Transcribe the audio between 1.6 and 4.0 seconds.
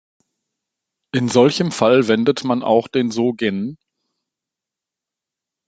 Fall wendet man auch den sogen.